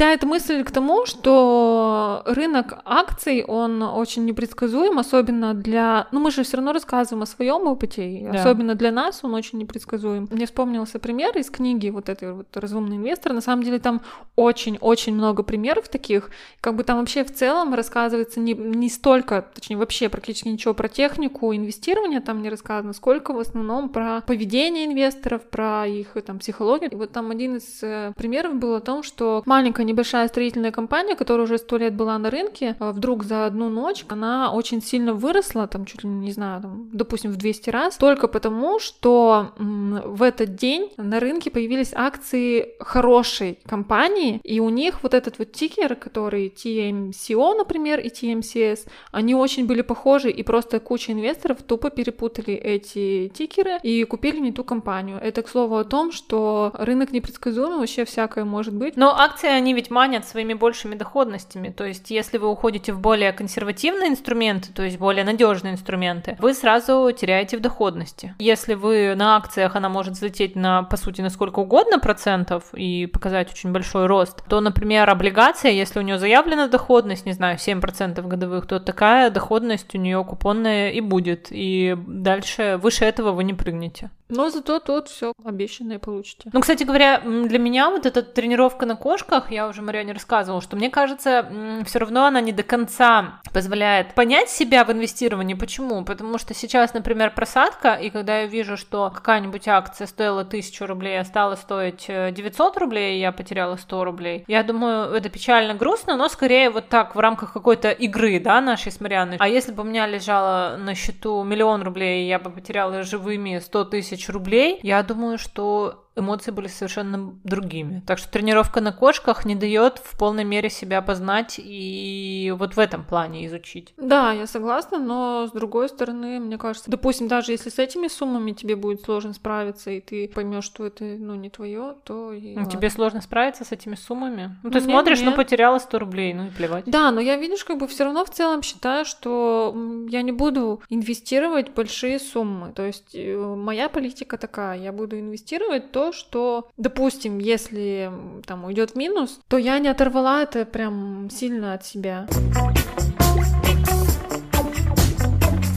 [0.00, 6.08] Вся эта мысль к тому, что рынок акций, он очень непредсказуем, особенно для...
[6.10, 8.40] Ну, мы же все равно рассказываем о своем опыте, и Да.
[8.40, 10.26] особенно для нас он очень непредсказуем.
[10.30, 13.34] Мне вспомнился пример из книги вот этой вот «Разумный инвестор».
[13.34, 14.00] На самом деле там
[14.36, 16.30] очень-очень много примеров таких.
[16.62, 20.88] Как бы там вообще в целом рассказывается не, не столько, точнее вообще практически ничего про
[20.88, 26.38] технику инвестирования там не рассказано, сколько в основном про поведение инвесторов, про их э, там
[26.38, 26.90] психологию.
[26.90, 31.16] И вот там один из э, примеров был о том, что маленькая небольшая строительная компания,
[31.16, 35.14] которая уже сто лет была на рынке, э, вдруг за одну ночь она очень сильно
[35.14, 40.22] выросла, там чуть ли не знаю, там, допустим, в 200 раз, только потому, что в
[40.22, 45.94] этот день на рынке появились акции хорошей компании, и у них вот этот вот тикер,
[45.94, 52.54] который TMCO, например, и TMCS, они очень были похожи, и просто куча инвесторов тупо перепутали
[52.54, 55.18] эти тикеры и купили не ту компанию.
[55.20, 58.96] Это, к слову, о том, что рынок непредсказуемый, вообще всякое может быть.
[58.96, 61.70] Но акции, они ведь манят своими большими доходностями.
[61.70, 66.52] То есть, если вы уходите в более консервативные инструменты, то есть более надежные инструменты, вы
[66.52, 68.34] сразу теряете в доходности.
[68.38, 73.06] Если вы на акциях, она может взлететь на, по сути, на сколько угодно процентов и
[73.06, 78.20] показать очень большой рост, то, например, облигация, если у нее заявлена доходность, не знаю, 7%
[78.20, 81.46] годовых, то такая доходность у нее купонная и будет.
[81.50, 84.10] И дальше, выше этого вы не прыгнете.
[84.30, 86.50] Но зато тут все обещанное получите.
[86.52, 90.76] Ну, кстати говоря, для меня вот эта тренировка на кошках, я уже Марьяне рассказывала, что
[90.76, 91.50] мне кажется,
[91.86, 95.54] все равно она не до конца позволяет понять себя в инвестировании.
[95.54, 96.04] Почему?
[96.04, 101.18] Потому что сейчас, например, просадка, и когда я вижу, что какая-нибудь акция стоила 1000 рублей,
[101.18, 105.74] а стала стоить э, 900 рублей, и я потеряла 100 рублей, я думаю, это печально,
[105.74, 109.36] грустно, но скорее вот так в рамках какой-то игры, да, нашей с Марьяной.
[109.38, 113.58] А если бы у меня лежало на счету миллион рублей, и я бы потеряла живыми
[113.58, 118.02] 100 тысяч рублей, я думаю, что эмоции были совершенно другими.
[118.06, 122.78] Так что тренировка на кошках не дает в полной мере себя познать и вот в
[122.78, 123.94] этом плане изучить.
[123.96, 128.52] Да, я согласна, но с другой стороны, мне кажется, допустим, даже если с этими суммами
[128.52, 132.68] тебе будет сложно справиться, и ты поймешь, что это, ну, не твое, то и Ну.
[132.70, 134.56] Тебе сложно справиться с этими суммами?
[134.62, 135.36] Ну, ты Мне смотришь, ну, нет.
[135.36, 136.84] потеряла 100 рублей, ну и плевать.
[136.86, 139.74] Да, но я, видишь, как бы все равно в целом считаю, что
[140.08, 142.72] я не буду инвестировать большие суммы.
[142.72, 148.10] То есть э, моя политика такая, я буду инвестировать то, что, допустим, если
[148.46, 152.26] там уйдет минус, то я не оторвала это прям сильно от себя.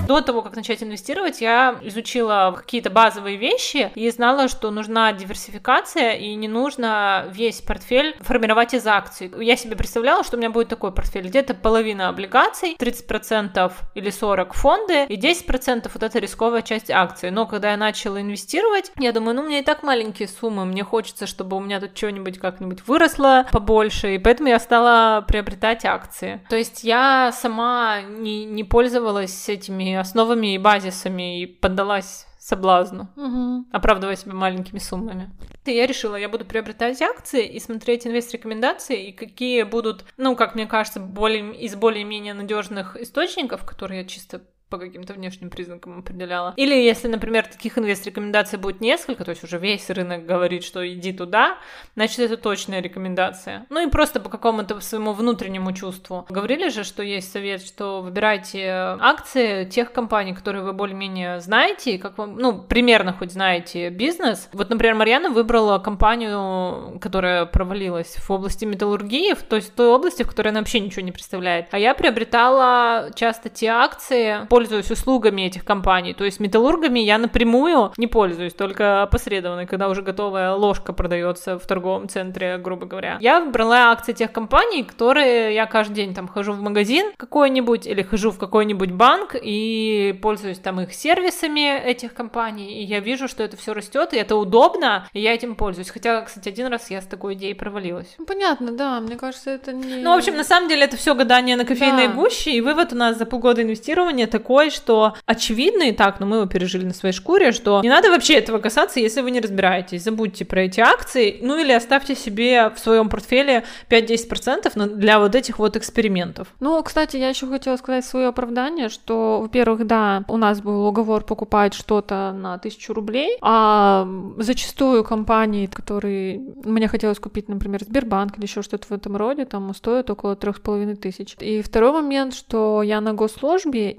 [0.07, 6.13] До того, как начать инвестировать, я изучила какие-то базовые вещи и знала, что нужна диверсификация
[6.13, 9.31] и не нужно весь портфель формировать из акций.
[9.39, 11.27] Я себе представляла, что у меня будет такой портфель.
[11.27, 17.31] Где-то половина облигаций, 30% или 40% фонды и 10% вот эта рисковая часть акций.
[17.31, 20.83] Но когда я начала инвестировать, я думаю, ну у меня и так маленькие суммы, мне
[20.83, 26.41] хочется, чтобы у меня тут что-нибудь как-нибудь выросло побольше, и поэтому я стала приобретать акции.
[26.49, 33.67] То есть я сама не, не пользовалась этими основами и базисами и поддалась соблазну, Мгм.
[33.71, 35.29] оправдывая себя маленькими суммами.
[35.65, 40.53] И я решила, я буду приобретать акции и смотреть инвест-рекомендации, и какие будут, ну, как
[40.55, 44.41] мне кажется, более, из более-менее надежных источников, которые я чисто
[44.73, 46.55] по каким-то внешним признакам определяла.
[46.57, 51.13] Или если, например, таких инвест-рекомендаций будет несколько, то есть уже весь рынок говорит, что иди
[51.13, 51.59] туда,
[51.95, 53.67] значит, это точная рекомендация.
[53.69, 56.25] Ну и просто по какому-то своему внутреннему чувству.
[56.27, 58.67] Говорили же, что есть совет, что выбирайте
[58.99, 64.49] акции тех компаний, которые вы более-менее знаете, как вам, ну, примерно хоть знаете бизнес.
[64.53, 70.23] Вот, например, Марьяна выбрала компанию, которая провалилась в области металлургии, то есть в той области,
[70.23, 71.67] в которой она вообще ничего не представляет.
[71.69, 76.13] А я приобретала часто те акции, пользуюсь услугами этих компаний.
[76.13, 81.67] То есть металлургами я напрямую не пользуюсь, только опосредованно, когда уже готовая ложка продается в
[81.67, 83.17] торговом центре, грубо говоря.
[83.19, 88.03] Я брала акции тех компаний, которые я каждый день там хожу в магазин какой-нибудь или
[88.03, 93.43] хожу в какой-нибудь банк и пользуюсь там их сервисами этих компаний, и я вижу, что
[93.43, 95.89] это все растет, и это удобно, и я этим пользуюсь.
[95.89, 98.15] Хотя, кстати, один раз я с такой идеей провалилась.
[98.17, 99.95] Ну, понятно, да, мне кажется, это не...
[99.97, 102.13] Ну, в общем, на самом деле это все гадание на кофейной да.
[102.13, 106.37] гуще, и вывод у нас за полгода инвестирования такой, что очевидно и так, но мы
[106.37, 110.03] его пережили на своей шкуре, что не надо вообще этого касаться, если вы не разбираетесь.
[110.03, 115.59] Забудьте про эти акции, ну или оставьте себе в своем портфеле 5-10% для вот этих
[115.59, 116.47] вот экспериментов.
[116.59, 121.23] Ну, кстати, я еще хотела сказать свое оправдание, что, во-первых, да, у нас был уговор
[121.23, 128.45] покупать что-то на тысячу рублей, а зачастую компании, которые мне хотелось купить, например, Сбербанк или
[128.45, 131.35] еще что-то в этом роде, там стоят около трех с половиной тысяч.
[131.39, 133.97] И второй момент, что я на госслужбе,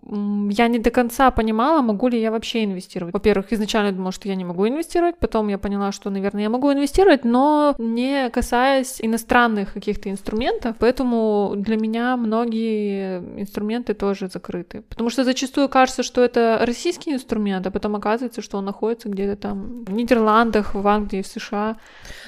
[0.51, 3.15] я не до конца понимала, могу ли я вообще инвестировать.
[3.15, 6.73] Во-первых, изначально думала, что я не могу инвестировать, потом я поняла, что, наверное, я могу
[6.73, 14.83] инвестировать, но не касаясь иностранных каких-то инструментов, поэтому для меня многие инструменты тоже закрыты.
[14.89, 19.37] Потому что зачастую кажется, что это российский инструмент, а потом оказывается, что он находится где-то
[19.37, 21.77] там в Нидерландах, в Англии, в США.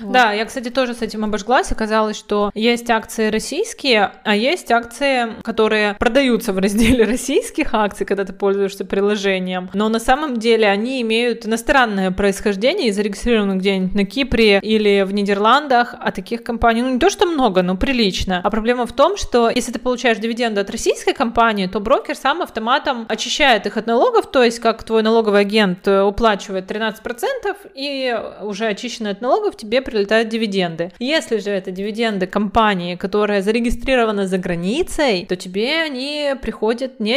[0.01, 0.12] Вот.
[0.12, 1.73] Да, я, кстати, тоже с этим обожглась.
[1.73, 8.25] Оказалось, что есть акции российские, а есть акции, которые продаются в разделе российских акций, когда
[8.25, 9.71] ты пользуешься приложением.
[9.75, 15.13] Но на самом деле они имеют иностранное происхождение и зарегистрированы где-нибудь на Кипре или в
[15.13, 18.41] Нидерландах, а таких компаний, ну не то что много, но прилично.
[18.43, 22.43] А проблема в том, что если ты получаешь дивиденды от российской компании, то брокер сам
[22.43, 26.95] автоматом очищает их от налогов, то есть как твой налоговый агент э, уплачивает 13%
[27.75, 30.93] и уже очищенные от налогов тебе прилетают дивиденды.
[30.99, 37.15] Если же это дивиденды компании, которая зарегистрирована за границей, то тебе они приходят не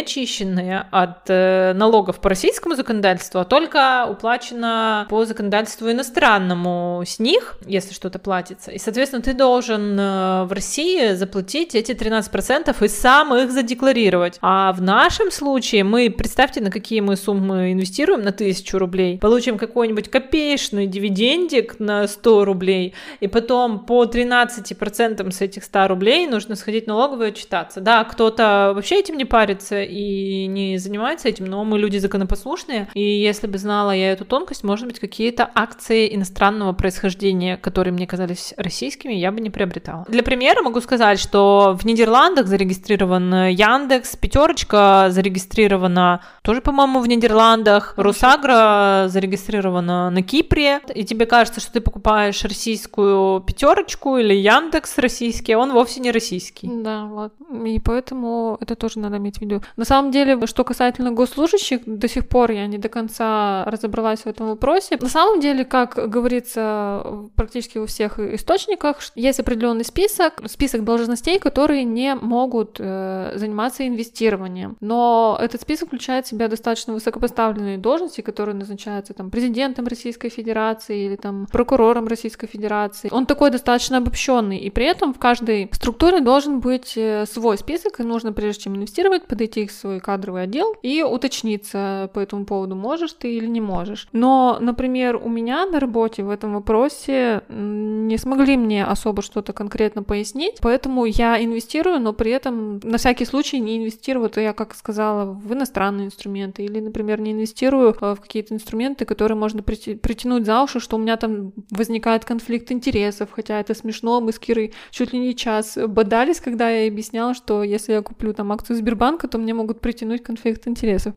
[0.69, 7.57] очищенные от э, налогов по российскому законодательству, а только уплачено по законодательству иностранному с них,
[7.65, 8.71] если что-то платится.
[8.71, 14.37] И, соответственно, ты должен э, в России заплатить эти 13% и сам их задекларировать.
[14.41, 19.57] А в нашем случае мы, представьте, на какие мы суммы инвестируем, на 1000 рублей, получим
[19.57, 26.55] какой-нибудь копеечный дивидендик на 100 рублей, и потом по 13% с этих 100 рублей нужно
[26.55, 27.81] сходить в налоговую отчитаться.
[27.81, 33.01] Да, кто-то вообще этим не парится и не занимается этим, но мы люди законопослушные, и
[33.01, 38.53] если бы знала я эту тонкость, может быть, какие-то акции иностранного происхождения, которые мне казались
[38.57, 40.05] российскими, я бы не приобретала.
[40.07, 47.93] Для примера могу сказать, что в Нидерландах зарегистрирован Яндекс, пятерочка зарегистрирована тоже, по-моему, в Нидерландах,
[47.97, 55.53] Русагра зарегистрирована на Кипре, и тебе кажется, что ты покупаешь российскую пятерочку или Яндекс российский,
[55.53, 56.69] а он вовсе не российский.
[56.71, 57.33] Да, вот.
[57.65, 59.61] И поэтому это тоже надо иметь в виду.
[59.75, 64.27] На самом деле, что касательно госслужащих, до сих пор я не до конца разобралась в
[64.27, 64.97] этом вопросе.
[64.99, 71.83] На самом деле, как говорится практически во всех источниках, есть определенный список, список должностей, которые
[71.83, 74.75] не могут э, заниматься инвестированием.
[74.81, 81.05] Но этот список включает в себя достаточно высокопоставленные должности, которые назначаются там президентом Российской Федерации
[81.05, 83.09] или там прокурором Российской Федерации.
[83.11, 87.99] Он такой достаточно обобщенный, и при этом в каждой структуре должен быть э, свой список,
[87.99, 89.99] и нужно, прежде чем инвестировать, подойти в свой
[90.39, 94.07] кадровый отдел и уточниться по этому поводу, можешь ты или не можешь.
[94.11, 100.03] Но, например, у меня на работе в этом вопросе не смогли мне особо что-то конкретно
[100.03, 104.75] пояснить, поэтому я инвестирую, но при этом на всякий случай не инвестирую, то я, как
[104.75, 110.45] сказала, в иностранные инструменты или, например, не инвестирую э, в какие-то инструменты, которые можно притянуть
[110.45, 114.73] за уши, что у меня там возникает конфликт интересов, хотя это смешно, мы с Кирой
[114.91, 119.27] чуть ли не час бодались, когда я объясняла, что если я куплю там акцию Сбербанка,
[119.27, 121.15] то мне могут притянуть конфликт интересов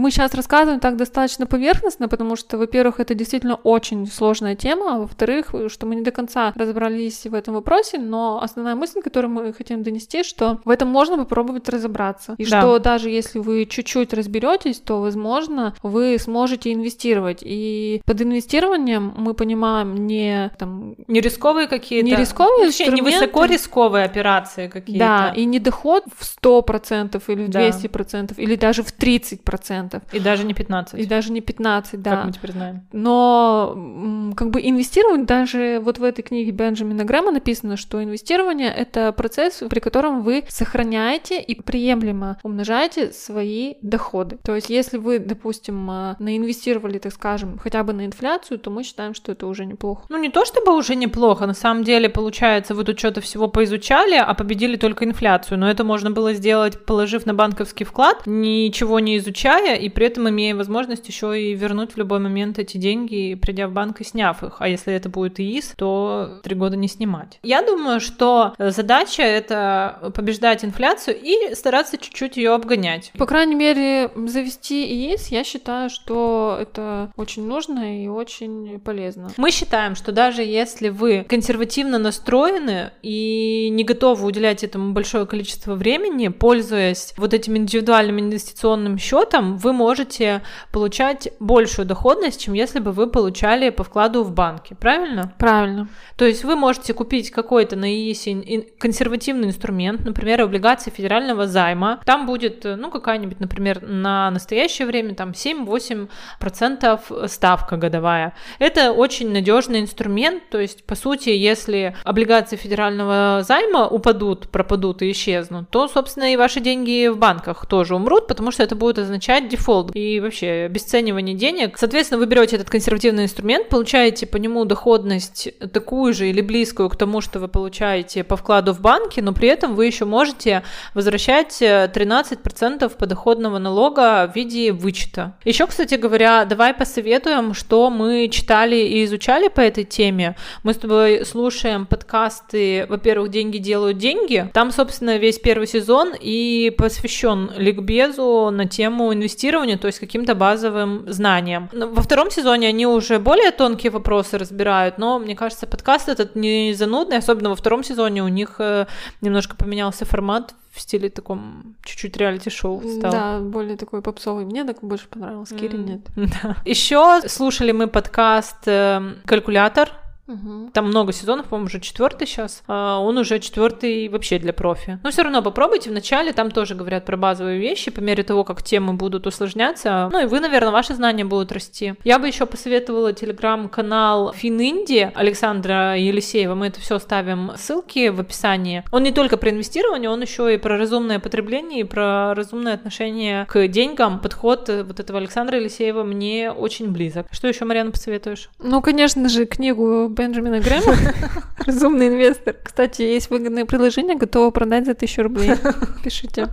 [0.00, 4.98] Мы сейчас рассказываем так достаточно поверхностно, потому что, во-первых, это действительно очень сложная тема, а
[5.00, 9.52] во-вторых, что мы не до конца разобрались в этом вопросе, но основная мысль, которую мы
[9.52, 12.34] хотим донести, что в этом можно попробовать разобраться.
[12.38, 12.60] И да.
[12.60, 17.40] что даже если вы чуть-чуть разберетесь, то, возможно, вы сможете инвестировать.
[17.42, 20.94] И под инвестированием мы понимаем не там...
[21.08, 22.06] Не рисковые какие-то...
[22.06, 25.04] Не рисковые Вообще, не высоко рисковые операции какие-то.
[25.04, 28.42] Да, и не доход в 100% или в 200%, да.
[28.42, 29.89] или даже в 30%.
[30.12, 30.98] И даже не 15%.
[30.98, 32.10] И даже не 15%, да.
[32.16, 32.86] Как мы теперь знаем.
[32.92, 39.12] Но как бы инвестировать даже вот в этой книге Бенджамина Грэма написано, что инвестирование— это
[39.12, 44.38] процесс, при котором вы сохраняете и приемлемо умножаете свои доходы.
[44.44, 48.82] То есть если вы, допустим, а, наинвестировали, так скажем, хотя бы на инфляцию, то мы
[48.82, 50.04] считаем, что это уже неплохо.
[50.08, 54.16] Ну не то чтобы уже неплохо, на самом деле получается, вы тут что-то всего поизучали,
[54.16, 59.16] а победили только инфляцию, но это можно было сделать, положив на банковский вклад, ничего не
[59.18, 63.68] изучая, и при этом имея возможность еще и вернуть в любой момент эти деньги, придя
[63.68, 64.56] в банк и сняв их.
[64.58, 67.38] А если это будет ИИС, то три года не снимать.
[67.42, 73.12] Я думаю, что задача это побеждать инфляцию и стараться чуть-чуть ее обгонять.
[73.18, 79.30] По крайней мере, завести ИИС, я считаю, что это очень нужно и очень полезно.
[79.36, 85.74] Мы считаем, что даже если вы консервативно настроены и не готовы уделять этому большое количество
[85.74, 90.42] времени, пользуясь вот этим индивидуальным инвестиционным счетом, вы можете
[90.72, 94.74] получать большую доходность, чем если бы вы получали по вкладу в банке.
[94.74, 95.34] Правильно?
[95.38, 95.88] Правильно.
[96.16, 102.00] То есть вы можете купить какой-то на ИИСе консервативный инструмент, например, облигации федерального займа.
[102.04, 108.34] Там будет, ну, какая-нибудь, например, на настоящее время там 7-8% ставка годовая.
[108.58, 115.10] Это очень надежный инструмент, то есть, по сути, если облигации федерального займа упадут, пропадут и
[115.10, 119.48] исчезнут, то, собственно, и ваши деньги в банках тоже умрут, потому что это будет означать
[119.60, 121.76] дефолт и вообще обесценивание денег.
[121.78, 126.96] Соответственно, вы берете этот консервативный инструмент, получаете по нему доходность такую же или близкую к
[126.96, 130.62] тому, что вы получаете по вкладу в банке, но при этом вы еще можете
[130.94, 135.34] возвращать 13% подоходного налога в виде вычета.
[135.44, 140.36] Еще, кстати говоря, давай посоветуем, что мы читали и изучали по этой теме.
[140.62, 144.48] Мы с тобой слушаем подкасты, во-первых, «Деньги делают деньги».
[144.54, 149.12] Там, собственно, весь первый сезон и посвящен ликбезу на тему
[149.50, 151.68] инвестирования, то есть каким-то базовым знаниям.
[151.72, 156.74] Во втором сезоне они уже более тонкие вопросы разбирают, но, мне кажется, подкаст этот не
[156.74, 158.86] занудный, особенно во втором сезоне у них э,
[159.20, 163.12] немножко поменялся формат в стиле таком чуть-чуть реалити-шоу стал.
[163.12, 164.44] Да, более такой попсовый.
[164.44, 165.84] Мне так больше понравилось, Кире mm.
[165.84, 166.00] нет.
[166.42, 166.56] Да.
[166.64, 169.90] Еще слушали мы подкаст э, «Калькулятор»
[170.30, 170.70] Угу.
[170.72, 172.62] Там много сезонов, по-моему, уже четвертый сейчас.
[172.68, 174.98] А он уже четвертый вообще для профи.
[175.02, 178.62] Но все равно попробуйте вначале, там тоже говорят про базовые вещи, по мере того, как
[178.62, 180.08] темы будут усложняться.
[180.12, 181.94] Ну и вы, наверное, ваши знания будут расти.
[182.04, 186.54] Я бы еще посоветовала телеграм-канал Фининди Александра Елисеева.
[186.54, 188.84] Мы это все ставим ссылки в описании.
[188.92, 193.46] Он не только про инвестирование, он еще и про разумное потребление, и про разумное отношение
[193.46, 194.20] к деньгам.
[194.20, 197.26] Подход вот этого Александра Елисеева мне очень близок.
[197.30, 198.50] Что еще, Марьяна, посоветуешь?
[198.58, 200.94] Ну, конечно же, книгу Бенджамина Грэма,
[201.64, 202.54] разумный инвестор.
[202.62, 205.52] Кстати, есть выгодное приложение, готово продать за тысячу рублей.
[206.04, 206.46] Пишите.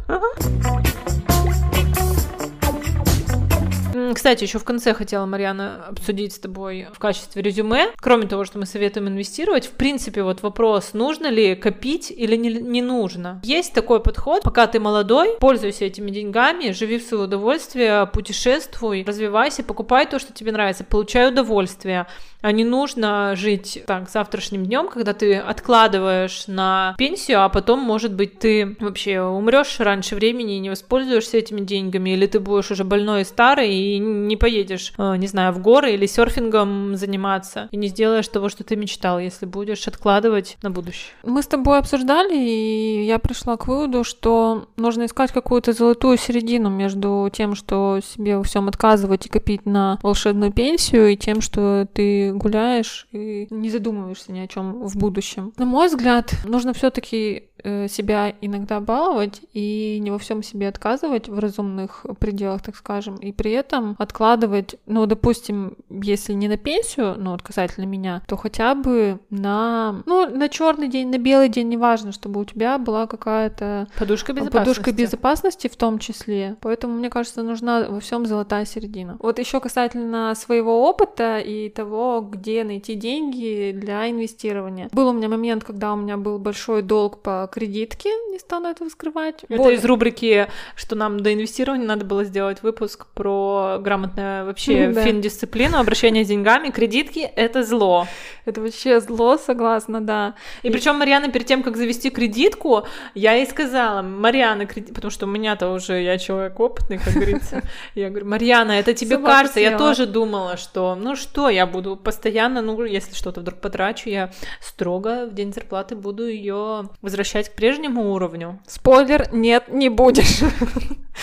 [4.14, 7.92] Кстати, еще в конце хотела, Марьяна, обсудить с тобой в качестве резюме.
[7.98, 12.54] Кроме того, что мы советуем инвестировать, в принципе, вот вопрос, нужно ли копить или не,
[12.54, 13.42] не нужно.
[13.44, 19.62] Есть такой подход, пока ты молодой, пользуйся этими деньгами, живи в свое удовольствие, путешествуй, развивайся,
[19.62, 22.08] покупай то, что тебе нравится, получай удовольствие.
[22.48, 28.14] А не нужно жить так завтрашним днем, когда ты откладываешь на пенсию, а потом, может
[28.14, 32.86] быть, ты вообще умрешь раньше времени и не воспользуешься этими деньгами, или ты будешь уже
[32.86, 37.76] больной и старый и не поедешь, э, не знаю, в горы или серфингом заниматься, и
[37.76, 41.12] не сделаешь того, что ты мечтал, если будешь откладывать на будущее.
[41.24, 46.70] Мы с тобой обсуждали, и я пришла к выводу, что нужно искать какую-то золотую середину
[46.70, 51.86] между тем, что себе во всем отказывать и копить на волшебную пенсию, и тем, что
[51.94, 55.54] ты гуляешь и не задумываешься ни о чем в будущем.
[55.58, 61.40] На мой взгляд, нужно все-таки себя иногда баловать и не во всем себе отказывать в
[61.40, 67.32] разумных пределах, так скажем, и при этом откладывать, ну, допустим, если не на пенсию, ну,
[67.32, 72.12] вот касательно меня, то хотя бы на, ну, на черный день, на белый день, неважно,
[72.12, 74.58] чтобы у тебя была какая-то подушка безопасности.
[74.58, 76.58] подушка безопасности в том числе.
[76.62, 79.18] Поэтому, мне кажется, нужна во всем золотая середина.
[79.20, 84.90] Вот еще касательно своего опыта и того, где найти деньги для инвестирования.
[84.92, 88.88] Был у меня момент, когда у меня был большой долг по кредитки, не стану этого
[88.90, 89.44] скрывать.
[89.50, 89.72] Это Вот.
[89.74, 95.02] из рубрики, что нам до инвестирования надо было сделать выпуск про грамотное вообще Да.
[95.04, 96.70] фин-дисциплину, обращение с деньгами.
[96.70, 98.08] Кредитки— это зло.
[98.46, 100.36] Это вообще зло, согласна, да.
[100.62, 102.84] И причем Марьяна перед тем, как завести кредитку,
[103.16, 107.62] я ей сказала, Марьяна, креди- потому что у меня-то уже, я человек опытный, как говорится,
[107.96, 112.62] я говорю, Марьяна, это тебе кажется, я тоже думала, что, ну что, я буду постоянно,
[112.62, 114.30] ну, если что-то вдруг потрачу, я
[114.62, 118.60] строго в день зарплаты буду ее возвращать к прежнему уровню.
[118.68, 120.42] Спойлер, нет, не будешь.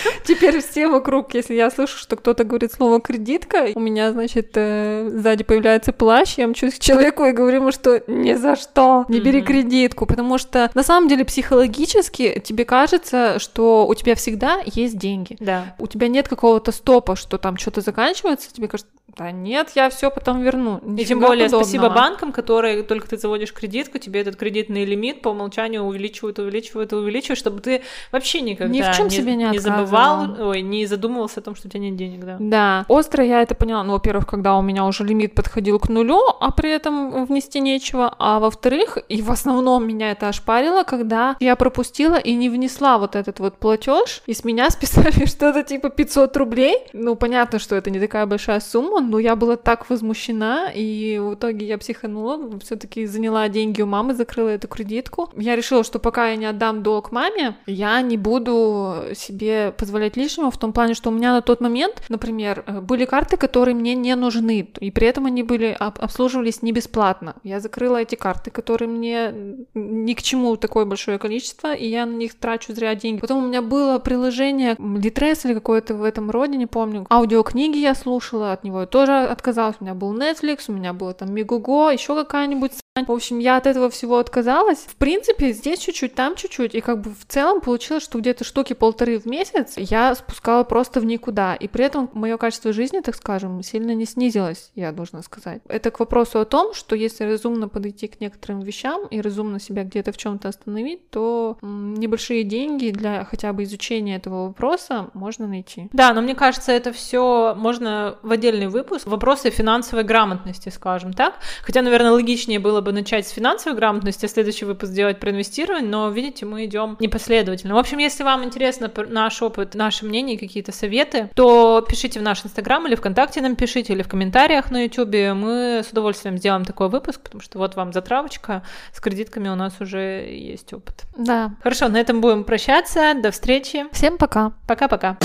[0.25, 5.11] Теперь все вокруг, если я слышу, что кто-то говорит слово кредитка, у меня, значит, э,
[5.13, 9.21] сзади появляется плащ, я мчусь к человеку и говорю ему, что ни за что не
[9.21, 14.99] бери кредитку, потому что на самом деле психологически тебе кажется, что у тебя всегда есть
[14.99, 15.37] деньги.
[15.41, 15.75] Да.
[15.79, 20.11] У тебя нет какого-то стопа, что там что-то заканчивается, тебе кажется, да нет, я все
[20.11, 20.81] потом верну.
[20.97, 22.09] И тем более спасибо подобного.
[22.09, 27.39] банкам, которые только ты заводишь кредитку, тебе этот кредитный лимит по умолчанию увеличивают, увеличивают, увеличивают,
[27.39, 30.51] чтобы ты вообще никогда Ни в чём себе не забывал, отказывала.
[30.51, 32.37] ой, не задумывался о том, что у тебя нет денег, да.
[32.39, 33.83] Да, остро я это поняла.
[33.85, 38.15] Ну, во-первых, когда у меня уже лимит подходил к нулю, а при этом внести нечего.
[38.19, 43.17] А во-вторых, и в основном меня это ошпарило, когда я пропустила и не внесла вот
[43.17, 46.77] этот вот платеж, и с меня списали что-то типа 500 рублей.
[46.93, 51.35] Ну, понятно, что это не такая большая сумма, но я была так возмущена, и в
[51.35, 55.31] итоге я психанула, все таки заняла деньги у мамы, закрыла эту кредитку.
[55.37, 60.51] Я решила, что пока я не отдам долг маме, я не буду себе позволять лишнего
[60.51, 63.95] в том плане, что у меня на тот момент, например, э, были карты, которые мне
[63.95, 67.37] не нужны, и при этом они были об- обслуживались не бесплатно.
[67.43, 69.35] Я закрыла эти карты, которые мне
[69.75, 73.21] ни к чему такое большое количество, и я на них трачу зря деньги.
[73.21, 77.07] Потом у меня было приложение Litres или какое-то в этом роде, не помню.
[77.11, 79.77] Аудиокниги я слушала, от него я тоже отказалась.
[79.81, 82.73] У меня был Netflix, у меня было там Мегуго, еще какая-нибудь
[83.03, 84.79] в общем, я от этого всего отказалась.
[84.87, 86.77] В принципе, здесь чуть-чуть, там чуть-чуть.
[86.77, 91.01] И как бы в целом получилось, что где-то штуки полторы в месяц я спускала просто
[91.01, 91.57] в никуда.
[91.57, 95.61] И при этом мое качество жизни, так скажем, сильно не снизилось, я должна сказать.
[95.67, 99.83] Это к вопросу о том, что если разумно подойти к некоторым вещам и разумно себя
[99.83, 105.89] где-то в чем-то остановить, то небольшие деньги для хотя бы изучения этого вопроса можно найти.
[105.93, 109.09] Да, но мне кажется, это все можно в отдельный выпуск.
[109.09, 111.35] Вопросы финансовой грамотности, скажем так.
[111.65, 115.89] Хотя, наверное, логичнее было бы начать с финансовой грамотности, а следующий выпуск сделать про инвестирование,
[115.89, 117.75] но, видите, мы идем непоследовательно.
[117.75, 122.45] В общем, если вам интересно наш опыт, наше мнение, какие-то советы, то пишите в наш
[122.45, 125.35] инстаграм или ВКонтакте нам пишите, или в комментариях на ютубе.
[125.35, 128.63] Мы с удовольствием сделаем такой выпуск, потому что вот вам затравочка.
[128.93, 131.05] С кредитками у нас уже есть опыт.
[131.17, 131.53] Да.
[131.63, 133.15] Хорошо, на этом будем прощаться.
[133.15, 133.87] До встречи.
[133.93, 134.53] Всем пока.
[134.67, 135.19] Пока-пока.